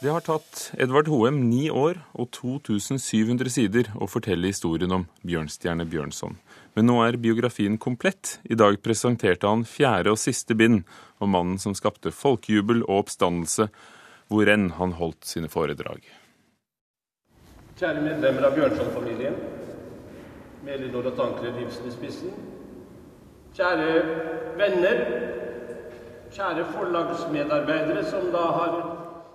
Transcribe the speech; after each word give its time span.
Det 0.00 0.08
har 0.08 0.22
tatt 0.24 0.70
Edvard 0.80 1.10
Hoem 1.12 1.42
ni 1.50 1.66
år 1.68 1.98
og 2.16 2.30
2700 2.32 3.50
sider 3.52 3.88
å 4.00 4.06
fortelle 4.08 4.48
historien 4.48 4.94
om 4.96 5.02
Bjørnstjerne 5.28 5.84
Bjørnson. 5.84 6.38
Men 6.72 6.86
nå 6.88 6.94
er 7.04 7.18
biografien 7.20 7.76
komplett. 7.76 8.38
I 8.48 8.56
dag 8.56 8.78
presenterte 8.80 9.44
han 9.44 9.66
fjerde 9.68 10.14
og 10.14 10.16
siste 10.22 10.56
bind 10.56 10.86
om 11.20 11.34
mannen 11.36 11.58
som 11.60 11.76
skapte 11.76 12.14
folkejubel 12.16 12.80
og 12.86 13.02
oppstandelse 13.02 13.66
hvor 14.32 14.48
enn 14.48 14.70
han 14.78 14.94
holdt 14.96 15.28
sine 15.28 15.50
foredrag. 15.52 16.00
Kjære 17.76 18.00
medlemmer 18.00 18.46
av 18.48 18.56
Bjørnson-familien, 18.56 19.36
med 20.64 20.78
Elinor 20.78 21.10
og 21.10 21.18
Tankred 21.20 21.60
Livsen 21.60 21.90
i 21.90 21.92
spissen. 21.92 22.32
Kjære 23.52 24.00
venner, 24.56 25.04
kjære 26.32 26.64
forlagsmedarbeidere 26.72 28.06
som 28.08 28.32
da 28.32 28.46
har 28.56 28.89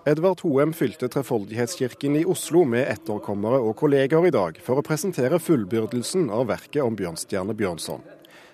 Edvard 0.05 0.43
Hoem 0.45 0.69
fylte 0.77 1.07
Trefoldighetskirken 1.09 2.19
i 2.19 2.25
Oslo 2.29 2.59
med 2.69 2.83
etterkommere 2.91 3.57
og 3.57 3.71
kolleger 3.79 4.27
i 4.27 4.32
dag 4.33 4.59
for 4.61 4.77
å 4.77 4.83
presentere 4.86 5.39
fullbyrdelsen 5.41 6.27
av 6.29 6.46
verket 6.51 6.83
om 6.83 6.93
Bjørnstjerne 6.93 7.55
Bjørnson. 7.57 8.04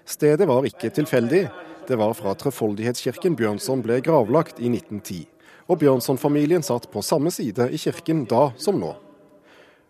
Stedet 0.07 0.47
var 0.47 0.63
ikke 0.69 0.93
tilfeldig. 0.95 1.41
Det 1.89 1.97
var 1.99 2.15
fra 2.15 2.37
Trefoldighetskirken 2.39 3.35
Bjørnson 3.35 3.83
ble 3.83 3.99
gravlagt 3.99 4.63
i 4.63 4.71
1910. 4.71 5.27
Og 5.67 5.81
Bjørnson-familien 5.83 6.63
satt 6.63 6.87
på 6.93 7.03
samme 7.03 7.35
side 7.35 7.67
i 7.67 7.83
kirken 7.83 8.23
da 8.31 8.53
som 8.55 8.79
nå. 8.79 8.95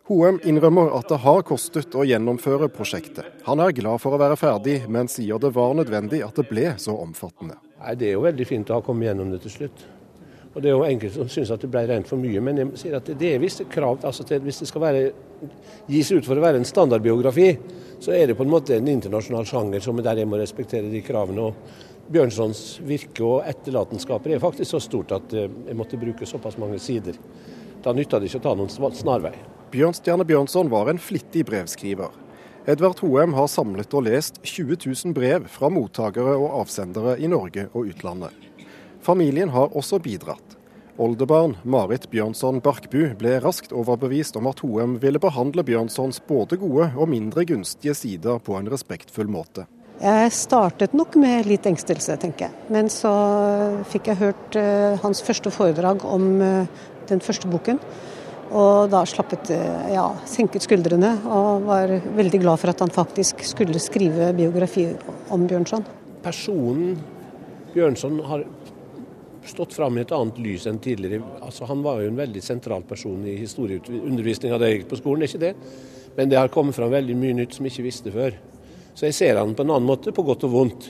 Hoem 0.10 0.42
innrømmer 0.42 0.90
at 0.98 1.14
det 1.14 1.22
har 1.22 1.46
kostet 1.46 1.94
å 1.94 2.10
gjennomføre 2.10 2.74
prosjektet. 2.74 3.30
Han 3.46 3.62
er 3.62 3.78
glad 3.78 4.02
for 4.02 4.18
å 4.18 4.24
være 4.26 4.42
ferdig, 4.48 4.80
men 4.90 5.14
sier 5.14 5.38
det 5.38 5.54
var 5.54 5.78
nødvendig 5.78 6.26
at 6.26 6.42
det 6.42 6.50
ble 6.50 6.72
så 6.82 6.98
omfattende. 7.06 7.62
Nei, 7.78 7.94
Det 7.94 8.10
er 8.10 8.18
jo 8.18 8.26
veldig 8.26 8.50
fint 8.50 8.74
å 8.74 8.82
ha 8.82 8.90
kommet 8.90 9.12
gjennom 9.12 9.30
det 9.30 9.46
til 9.46 9.60
slutt. 9.62 9.90
Og 10.54 10.62
Det 10.62 10.68
er 10.68 10.76
jo 10.76 10.84
enkelte 10.84 11.16
som 11.16 11.30
syns 11.32 11.52
at 11.54 11.62
det 11.64 11.70
ble 11.72 11.86
rent 11.88 12.10
for 12.10 12.20
mye, 12.20 12.42
men 12.44 12.58
jeg 12.60 12.80
sier 12.82 12.98
at 12.98 13.08
det 13.08 13.30
er 13.36 13.40
visse 13.40 13.64
krav. 13.72 14.04
altså 14.04 14.24
til, 14.28 14.42
Hvis 14.42 14.60
det 14.60 14.68
skal 14.68 14.82
være, 14.82 15.12
gis 15.88 16.12
ut 16.12 16.26
for 16.26 16.36
å 16.36 16.44
være 16.44 16.60
en 16.60 16.68
standardbiografi, 16.68 17.58
så 18.00 18.12
er 18.12 18.28
det 18.28 18.36
på 18.36 18.44
en 18.44 18.52
måte 18.52 18.76
en 18.76 18.88
internasjonal 18.88 19.46
sjanger 19.46 19.80
som 19.80 19.96
der 20.04 20.18
jeg 20.18 20.28
må 20.28 20.38
respektere 20.38 20.92
de 20.92 21.02
kravene. 21.02 21.40
og 21.42 21.54
Bjørnsons 22.12 22.82
virke 22.84 23.24
og 23.24 23.48
etterlatenskaper 23.48 24.34
er 24.36 24.44
faktisk 24.44 24.72
så 24.72 24.82
stort 24.84 25.14
at 25.16 25.34
eh, 25.34 25.48
jeg 25.68 25.78
måtte 25.78 26.00
bruke 26.02 26.28
såpass 26.28 26.58
mange 26.58 26.80
sider. 26.80 27.16
Da 27.82 27.94
nytta 27.94 28.20
det 28.20 28.28
ikke 28.28 28.42
å 28.42 28.48
ta 28.50 28.56
noen 28.58 28.94
snarvei. 28.94 29.34
Bjørnstjerne 29.72 30.28
Bjørnson 30.28 30.70
var 30.70 30.92
en 30.92 31.00
flittig 31.00 31.46
brevskriver. 31.48 32.12
Edvard 32.68 33.00
Hoem 33.02 33.34
har 33.34 33.48
samlet 33.48 33.94
og 33.96 34.06
lest 34.06 34.42
20 34.44 34.84
000 34.84 35.16
brev 35.18 35.48
fra 35.50 35.72
mottakere 35.72 36.36
og 36.36 36.60
avsendere 36.60 37.16
i 37.18 37.32
Norge 37.32 37.70
og 37.72 37.88
utlandet. 37.90 38.51
Familien 39.02 39.50
har 39.50 39.74
også 39.74 39.98
bidratt. 40.00 40.58
Oldebarn 41.02 41.56
Marit 41.64 42.04
Bjørnson 42.12 42.60
Barkbu 42.62 43.16
ble 43.18 43.40
raskt 43.42 43.72
overbevist 43.74 44.36
om 44.38 44.46
at 44.52 44.60
Hoem 44.62 45.00
ville 45.02 45.18
behandle 45.22 45.64
Bjørnsons 45.66 46.20
både 46.28 46.60
gode 46.62 46.92
og 46.94 47.10
mindre 47.10 47.42
gunstige 47.50 47.96
sider 47.98 48.38
på 48.46 48.60
en 48.60 48.70
respektfull 48.70 49.32
måte. 49.32 49.66
Jeg 50.02 50.34
startet 50.34 50.94
nok 50.98 51.18
med 51.22 51.50
litt 51.50 51.66
engstelse, 51.70 52.14
tenker 52.22 52.48
jeg. 52.48 52.68
Men 52.74 52.90
så 52.94 53.10
fikk 53.90 54.12
jeg 54.12 54.22
hørt 54.22 54.58
uh, 54.58 54.98
hans 55.02 55.22
første 55.26 55.50
foredrag 55.54 56.06
om 56.06 56.28
uh, 56.42 56.86
den 57.10 57.22
første 57.26 57.50
boken. 57.50 57.82
Og 58.52 58.92
da 58.94 59.02
slappet 59.10 59.50
uh, 59.54 59.90
ja, 59.94 60.08
senket 60.30 60.66
skuldrene 60.68 61.16
og 61.26 61.66
var 61.70 61.96
veldig 62.18 62.44
glad 62.46 62.62
for 62.62 62.74
at 62.74 62.86
han 62.86 62.94
faktisk 62.94 63.42
skulle 63.50 63.82
skrive 63.82 64.30
biografi 64.38 64.88
om 65.34 65.50
Bjørnson. 65.50 65.86
Personen 66.22 66.98
Bjørnson 67.72 68.18
har 68.28 68.46
stått 69.48 69.74
fram 69.74 69.98
i 69.98 70.04
et 70.04 70.12
annet 70.14 70.38
lys 70.42 70.68
enn 70.70 70.80
tidligere. 70.82 71.24
Altså, 71.42 71.66
han 71.70 71.82
var 71.84 72.02
jo 72.02 72.12
en 72.12 72.20
veldig 72.20 72.44
sentral 72.44 72.84
person 72.88 73.26
i 73.26 73.38
historieundervisninga 73.40 74.60
da 74.62 74.70
jeg 74.70 74.82
gikk 74.82 74.90
på 74.92 75.02
skolen, 75.02 75.26
er 75.26 75.32
ikke 75.32 75.44
det? 75.46 75.54
Men 76.18 76.32
det 76.32 76.40
har 76.40 76.52
kommet 76.54 76.78
fram 76.78 76.92
veldig 76.94 77.16
mye 77.18 77.38
nytt 77.42 77.56
som 77.56 77.66
jeg 77.66 77.76
ikke 77.76 77.88
visste 77.88 78.14
før. 78.14 78.38
Så 78.94 79.08
jeg 79.08 79.18
ser 79.18 79.40
han 79.40 79.56
på 79.56 79.66
en 79.66 79.74
annen 79.74 79.88
måte, 79.88 80.14
på 80.14 80.26
godt 80.28 80.46
og 80.48 80.56
vondt. 80.56 80.90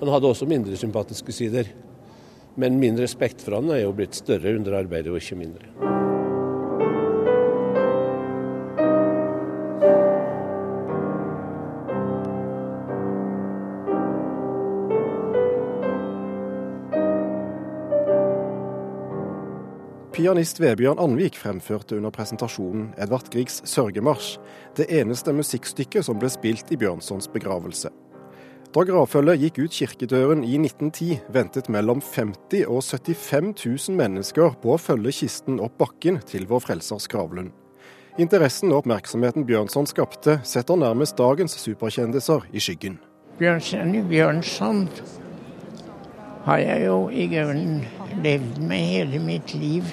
Han 0.00 0.12
hadde 0.12 0.30
også 0.30 0.48
mindre 0.48 0.76
sympatiske 0.80 1.34
sider. 1.34 1.72
Men 2.60 2.80
min 2.80 2.98
respekt 3.00 3.42
for 3.44 3.58
han 3.58 3.72
er 3.72 3.84
jo 3.84 3.96
blitt 3.96 4.18
større 4.18 4.54
under 4.58 4.80
arbeidet, 4.82 5.12
og 5.12 5.20
ikke 5.20 5.40
mindre. 5.40 6.19
Pianist 20.20 20.58
Vebjørn 20.60 20.98
Anvik 21.00 21.38
fremførte 21.40 21.96
under 21.96 22.12
presentasjonen 22.12 22.90
Edvard 23.00 23.30
Griegs 23.32 23.62
sørgemarsj, 23.64 24.34
det 24.76 24.84
eneste 24.92 25.32
musikkstykket 25.32 26.04
som 26.04 26.18
ble 26.20 26.28
spilt 26.28 26.68
i 26.68 26.76
Bjørnsons 26.76 27.30
begravelse. 27.32 27.88
Da 28.68 28.84
gravfølget 28.84 29.40
gikk 29.40 29.62
ut 29.62 29.78
kirkedøren 29.78 30.42
i 30.44 30.58
1910, 30.58 31.22
ventet 31.32 31.70
mellom 31.72 32.02
50 32.04 32.66
og 32.66 32.82
75 32.84 33.54
000 33.64 33.96
mennesker 33.96 34.58
på 34.60 34.74
å 34.74 34.82
følge 34.82 35.14
kisten 35.22 35.56
opp 35.56 35.80
bakken 35.80 36.20
til 36.28 36.44
vår 36.50 36.66
frelsers 36.66 37.08
gravlund. 37.08 37.54
Interessen 38.20 38.74
og 38.74 38.82
oppmerksomheten 38.82 39.48
Bjørnson 39.48 39.88
skapte, 39.88 40.36
setter 40.44 40.76
nærmest 40.84 41.16
dagens 41.16 41.56
superkjendiser 41.64 42.44
i 42.52 42.60
skyggen. 42.60 43.00
Bjørnstjerne 43.40 44.04
Bjørnson 44.12 44.84
har 46.44 46.60
jeg 46.60 46.84
jo 46.90 47.06
i 47.08 47.24
grunnen 47.32 47.80
levd 48.22 48.58
med 48.62 48.86
hele 48.86 49.20
mitt 49.22 49.54
liv 49.54 49.88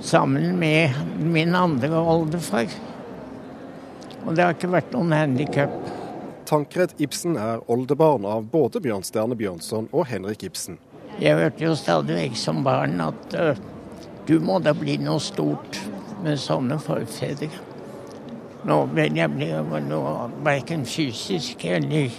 sammen 0.00 0.58
med 0.58 0.94
min 1.18 1.54
andre 1.54 1.98
oldefar. 1.98 2.70
Og 4.26 4.36
det 4.36 4.44
har 4.44 4.54
ikke 4.56 4.72
vært 4.72 4.94
noen 4.94 5.12
handikap. 5.14 5.74
Tankred 6.48 6.96
Ibsen 6.98 7.36
er 7.38 7.62
oldebarn 7.70 8.26
av 8.26 8.46
både 8.50 8.82
Bjørnstjerne 8.82 9.36
Bjørnson 9.38 9.88
og 9.92 10.08
Henrik 10.10 10.44
Ibsen. 10.48 10.80
Jeg 11.20 11.36
hørte 11.38 11.64
jo 11.64 11.76
stadig 11.78 12.16
vekk 12.16 12.38
som 12.38 12.62
barn 12.66 13.00
at 13.04 13.36
uh, 13.36 13.58
du 14.26 14.38
må 14.42 14.58
da 14.62 14.72
bli 14.76 14.96
noe 15.02 15.20
stort 15.22 15.78
med 16.24 16.40
sånne 16.40 16.78
forfedre. 16.82 17.50
Nå 18.68 18.82
vil 18.92 19.16
jeg 19.16 19.32
bli 19.32 19.48
noe 19.88 20.14
verken 20.44 20.84
fysisk 20.88 21.64
eller 21.64 22.10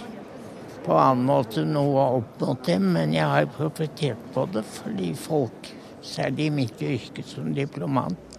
på 0.84 0.96
annen 0.98 1.26
måte 1.28 1.64
noe 1.66 2.06
opp 2.18 2.40
mot 2.42 2.64
det, 2.66 2.78
men 2.82 3.14
jeg 3.14 3.28
har 3.28 3.50
profetert 3.54 4.22
på 4.34 4.46
det 4.54 4.64
fordi 4.66 5.12
folk, 5.18 5.70
særlig 6.02 6.48
i 6.48 6.54
mitt 6.54 6.82
yrke 6.82 7.24
som 7.26 7.52
diplomat, 7.54 8.38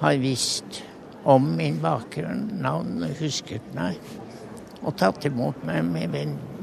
har 0.00 0.20
visst 0.22 0.82
om 1.28 1.50
min 1.56 1.80
bakgrunn, 1.82 2.46
navn, 2.62 3.04
husket 3.20 3.66
meg 3.76 4.00
og 4.80 4.94
tatt 4.96 5.26
imot 5.28 5.58
meg 5.68 5.84
med 5.84 6.14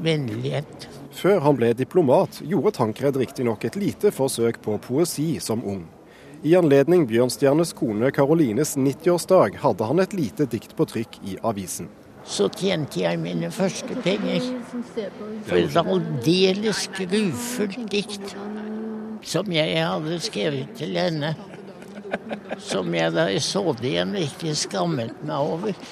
vennlighet. 0.02 0.88
Før 1.14 1.38
han 1.44 1.58
ble 1.58 1.70
diplomat, 1.78 2.40
gjorde 2.42 2.74
Tankred 2.80 3.18
riktignok 3.20 3.68
et 3.68 3.78
lite 3.78 4.10
forsøk 4.14 4.58
på 4.64 4.74
poesi 4.82 5.36
som 5.42 5.62
ung. 5.62 5.84
I 6.42 6.56
anledning 6.58 7.06
Bjørnstjernes 7.10 7.72
kone 7.78 8.10
Karolines 8.14 8.76
90-årsdag 8.78 9.58
hadde 9.62 9.86
han 9.90 10.02
et 10.02 10.14
lite 10.14 10.46
dikt 10.50 10.76
på 10.78 10.86
trykk 10.86 11.18
i 11.26 11.38
avisen 11.46 11.90
så 12.28 12.48
tjente 12.52 13.00
jeg 13.00 13.20
mine 13.22 13.50
første 13.54 13.96
penger. 14.04 14.44
For 15.48 15.60
et 15.60 15.78
aldeles 15.80 16.84
grufullt 16.96 17.84
dikt 17.92 18.34
som 19.28 19.48
jeg 19.52 19.78
hadde 19.80 20.18
skrevet 20.22 20.74
til 20.78 20.98
henne. 20.98 21.34
Som 22.64 22.94
jeg 22.96 23.12
da 23.12 23.26
jeg 23.28 23.42
så 23.44 23.62
det 23.76 23.90
igjen 23.90 24.14
ikke 24.16 24.54
skammet 24.56 25.24
meg 25.28 25.54
over. 25.54 25.88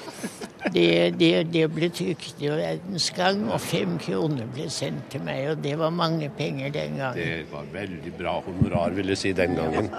Det, 0.73 1.13
det, 1.15 1.31
det 1.53 1.63
ble 1.71 1.87
trykt 1.93 2.41
i 2.43 2.49
Verdens 2.51 3.07
Gang, 3.15 3.43
og 3.53 3.61
fem 3.61 3.93
kroner 4.01 4.49
ble 4.51 4.65
sendt 4.73 5.05
til 5.13 5.23
meg. 5.23 5.53
Og 5.53 5.61
det 5.63 5.75
var 5.79 5.93
mange 5.93 6.29
penger 6.37 6.73
den 6.73 6.97
gangen. 6.99 7.21
Det 7.21 7.45
var 7.53 7.69
veldig 7.71 8.13
bra 8.17 8.33
honorar, 8.45 8.95
vil 8.97 9.13
jeg 9.13 9.21
si, 9.21 9.33
den 9.37 9.55
gangen. 9.57 9.91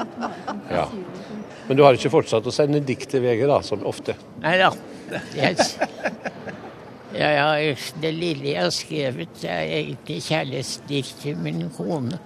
Ja. 0.69 0.89
Men 1.69 1.79
du 1.79 1.85
har 1.87 1.97
ikke 1.97 2.13
fortsatt 2.13 2.47
å 2.49 2.55
sende 2.55 2.83
dikt 2.85 3.11
til 3.15 3.25
VG, 3.25 3.47
da, 3.49 3.63
som 3.65 3.87
ofte? 3.89 4.19
Nei 4.45 4.59
da. 4.61 4.73
Yes. 5.39 5.79
Ja, 7.17 7.29
ja, 7.33 7.75
det 8.03 8.11
lille 8.13 8.51
jeg 8.53 8.63
har 8.63 8.75
skrevet, 8.75 9.45
er 9.45 9.63
egentlig 9.65 10.19
kjærlighetsdikt 10.27 11.23
til 11.23 11.39
min 11.41 11.71
kone. 11.77 12.19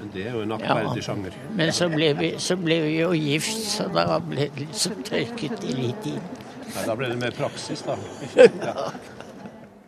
Men 0.00 0.10
Det 0.14 0.26
er 0.26 0.36
jo 0.36 0.42
en 0.46 0.52
aktverdig 0.52 1.00
ja. 1.02 1.06
sjanger. 1.10 1.38
Men 1.56 1.72
så 1.76 1.88
ble, 1.92 2.12
vi, 2.16 2.30
så 2.38 2.56
ble, 2.56 2.78
vi, 2.86 2.92
jo 3.00 3.10
gift, 3.12 3.64
så 3.74 3.88
da 3.92 4.20
ble 4.24 4.46
det 4.46 4.68
liksom 4.68 5.02
tørket 5.04 5.66
i 5.66 5.74
litt 5.76 6.06
inn. 6.08 6.22
Nei, 6.70 6.84
da 6.86 6.94
ble 6.96 7.10
det 7.10 7.18
mer 7.20 7.34
praksis, 7.36 7.82
da. 7.84 7.98
ja. 8.68 8.90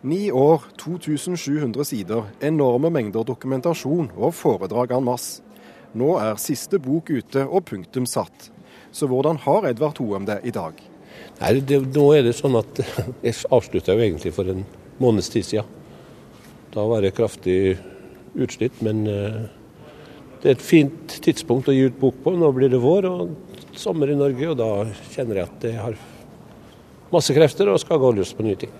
Ni 0.03 0.33
år, 0.35 0.67
2700 0.83 1.87
sider, 1.87 2.27
enorme 2.43 2.91
mengder 2.91 3.23
dokumentasjon 3.25 4.11
og 4.19 4.35
foredrag 4.35 4.97
en 4.97 5.07
masse. 5.07 5.45
Nå 5.95 6.17
er 6.19 6.41
siste 6.41 6.81
bok 6.83 7.13
ute 7.13 7.45
og 7.47 7.69
punktum 7.69 8.09
satt. 8.09 8.51
Så 8.93 9.07
hvordan 9.09 9.39
har 9.45 9.69
Edvard 9.71 10.01
Hoem 10.03 10.27
det 10.29 10.41
i 10.49 10.53
dag? 10.53 10.75
Nei, 11.41 11.57
det, 11.67 11.81
Nå 11.95 12.05
er 12.17 12.27
det 12.27 12.37
sånn 12.39 12.59
at 12.61 12.83
jeg 13.27 13.39
avslutta 13.51 13.97
jo 13.97 14.05
egentlig 14.05 14.35
for 14.37 14.51
en 14.53 14.65
måneds 15.03 15.33
tid 15.33 15.49
siden. 15.49 15.81
Da 16.73 16.85
var 16.89 17.05
jeg 17.05 17.17
kraftig 17.17 17.57
utslitt, 18.33 18.79
men 18.85 19.03
uh, 19.05 19.43
det 20.43 20.49
er 20.49 20.57
et 20.57 20.65
fint 20.65 21.19
tidspunkt 21.25 21.69
å 21.69 21.75
gi 21.77 21.89
ut 21.91 21.99
bok 22.01 22.23
på. 22.25 22.33
Nå 22.39 22.49
blir 22.57 22.73
det 22.73 22.81
vår 22.83 23.09
og 23.11 23.35
sommer 23.79 24.13
i 24.13 24.17
Norge, 24.17 24.53
og 24.53 24.57
da 24.61 24.71
kjenner 25.13 25.43
jeg 25.43 25.51
at 25.51 25.69
jeg 25.69 25.83
har 25.83 25.99
masse 27.13 27.37
krefter 27.37 27.69
og 27.69 27.81
skal 27.83 28.01
gå 28.01 28.15
løs 28.17 28.33
på 28.37 28.47
nye 28.47 28.59
ting. 28.59 28.73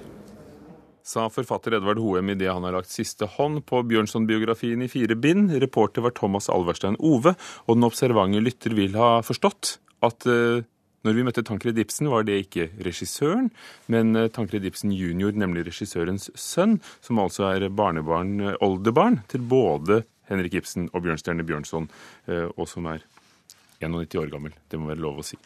Sa 1.03 1.27
forfatter 1.35 1.75
Edvard 1.77 1.99
Hoem 1.99 2.31
idet 2.31 2.49
han 2.49 2.63
har 2.63 2.77
lagt 2.77 2.93
siste 2.93 3.27
hånd 3.37 3.65
på 3.67 3.81
Bjørnson-biografien 3.91 4.85
i 4.85 4.91
fire 4.91 5.17
bind. 5.19 5.51
Reporter 5.61 6.05
var 6.05 6.15
Thomas 6.15 6.47
Alverstein 6.53 6.97
Ove, 7.03 7.35
og 7.67 7.77
den 7.77 7.89
observante 7.89 8.43
lytter 8.43 8.77
vil 8.79 8.95
ha 8.97 9.17
forstått 9.27 9.77
at 10.07 10.29
uh, 10.31 10.63
når 11.03 11.17
vi 11.17 11.25
møtte 11.27 11.45
Tankred 11.47 11.79
Ibsen, 11.83 12.11
var 12.13 12.27
det 12.29 12.39
ikke 12.45 12.69
regissøren, 12.85 13.51
men 13.93 14.17
uh, 14.19 14.29
Tankred 14.33 14.67
Ibsen 14.69 14.95
jr., 14.95 15.35
nemlig 15.37 15.67
regissørens 15.69 16.31
sønn, 16.39 16.79
som 17.05 17.23
altså 17.23 17.49
er 17.51 17.69
barnebarn, 17.69 18.37
uh, 18.43 18.55
oldebarn 18.65 19.23
til 19.33 19.45
både 19.47 20.03
Henrik 20.31 20.61
Ibsen 20.63 20.89
og 20.93 21.03
Bjørnstjerne 21.05 21.45
Bjørnson, 21.45 21.91
og 22.31 22.63
som 22.71 22.87
er 22.89 23.03
91 23.83 24.17
år 24.23 24.31
gammel. 24.33 24.55
Det 24.71 24.79
må 24.81 24.89
være 24.89 25.03
lov 25.03 25.19
å 25.21 25.27
si. 25.27 25.37